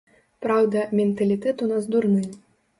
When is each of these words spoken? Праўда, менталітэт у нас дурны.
Праўда, 0.45 0.87
менталітэт 1.01 1.65
у 1.69 1.71
нас 1.75 1.83
дурны. 1.93 2.27